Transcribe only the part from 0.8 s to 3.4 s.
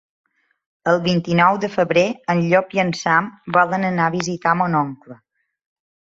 El vint-i-nou de febrer en Llop i en Sam